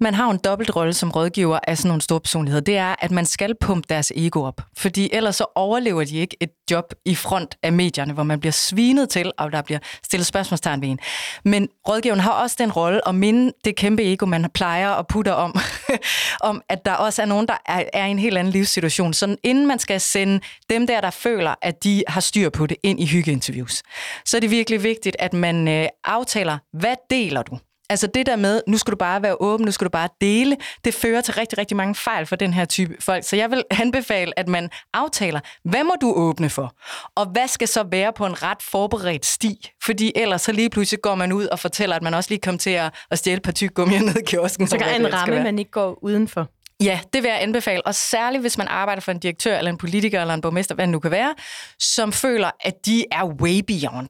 [0.00, 2.60] man har jo en dobbelt rolle som rådgiver af sådan nogle store personligheder.
[2.60, 4.60] Det er, at man skal pumpe deres ego op.
[4.76, 8.52] Fordi ellers så overlever de ikke et job i front af medierne, hvor man bliver
[8.52, 10.98] svinet til, og der bliver stillet spørgsmålstegn ved en.
[11.44, 15.34] Men rådgiveren har også den rolle at minde det kæmpe ego, man plejer at putte
[15.34, 15.56] om,
[16.40, 19.14] om at der også er nogen, der er, er i en helt anden livssituation.
[19.14, 22.76] Så inden man skal sende dem der, der føler, at de har styr på det,
[22.82, 23.82] ind i hyggeinterviews,
[24.24, 27.58] så er det virkelig vigtigt, at man øh, aftaler, hvad deler du?
[27.90, 30.56] Altså det der med, nu skal du bare være åben, nu skal du bare dele,
[30.84, 33.24] det fører til rigtig, rigtig mange fejl for den her type folk.
[33.24, 36.74] Så jeg vil anbefale, at man aftaler, hvad må du åbne for?
[37.14, 39.70] Og hvad skal så være på en ret forberedt sti?
[39.84, 42.58] Fordi ellers så lige pludselig går man ud og fortæller, at man også lige kom
[42.58, 44.66] til at, at stjæle et par tyggegummier ned i kiosken.
[44.66, 46.48] Så kan en ramme, man ikke går udenfor.
[46.80, 47.86] Ja, det vil jeg anbefale.
[47.86, 50.86] Og særligt, hvis man arbejder for en direktør, eller en politiker, eller en borgmester, hvad
[50.86, 51.34] det nu kan være,
[51.78, 54.08] som føler, at de er way beyond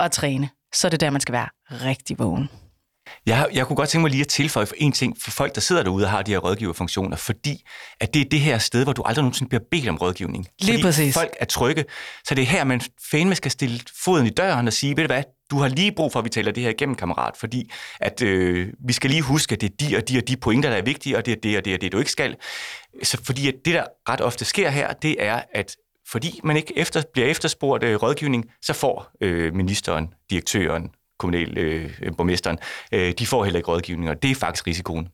[0.00, 0.48] at træne.
[0.74, 2.48] Så er det der, man skal være rigtig vågen.
[3.26, 5.60] Jeg, jeg kunne godt tænke mig lige at tilføje for en ting for folk, der
[5.60, 7.64] sidder derude og har de her rådgiverfunktioner, fordi
[8.00, 10.48] at det er det her sted, hvor du aldrig nogensinde bliver bedt om rådgivning.
[10.60, 11.14] Lige fordi præcis.
[11.14, 11.84] folk er trygge.
[12.24, 15.14] Så det er her, man fandme skal stille foden i døren og sige, ved du
[15.14, 17.70] hvad, du har lige brug for, at vi taler det her igennem, kammerat, fordi
[18.00, 20.70] at øh, vi skal lige huske, at det er de og de og de pointer,
[20.70, 22.36] der er vigtige, og det er det og det og det, du ikke skal.
[23.02, 25.76] Så fordi at det, der ret ofte sker her, det er, at
[26.08, 30.90] fordi man ikke efter, bliver efterspurgt øh, rådgivning, så får øh, ministeren, direktøren,
[31.22, 32.58] kommunal øh, øh, borgmesteren,
[32.92, 35.08] øh, de får heller ikke rådgivning, og det er faktisk risikoen.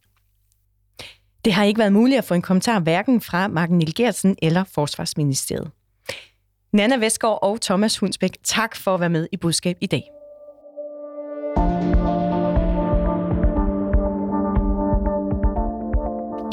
[1.44, 5.70] Det har ikke været muligt at få en kommentar hverken fra Marken Nilgertsen eller Forsvarsministeriet.
[6.72, 10.02] Nana Vestgaard og Thomas Hunsbæk, tak for at være med i budskab i dag.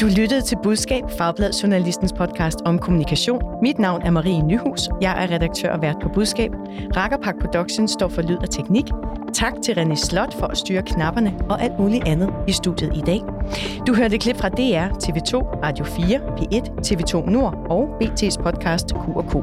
[0.01, 3.41] Du lyttede til Budskab, Fagblad Journalistens podcast om kommunikation.
[3.61, 4.89] Mit navn er Marie Nyhus.
[5.01, 6.51] Jeg er redaktør og vært på Budskab.
[6.95, 8.85] Rakkerpak Productions står for lyd og teknik.
[9.35, 13.01] Tak til René Slot for at styre knapperne og alt muligt andet i studiet i
[13.01, 13.21] dag.
[13.87, 19.35] Du hørte klip fra DR, TV2, Radio 4, P1, TV2 Nord og BT's podcast Q&K.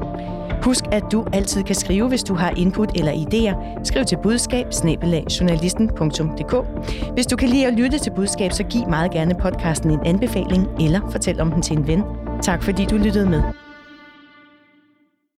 [0.64, 3.84] Husk, at du altid kan skrive, hvis du har input eller idéer.
[3.84, 4.66] Skriv til budskab
[7.14, 10.68] Hvis du kan lide at lytte til budskab, så giv meget gerne podcasten en anbefaling
[10.80, 12.02] eller fortæl om den til en ven.
[12.42, 13.42] Tak fordi du lyttede med.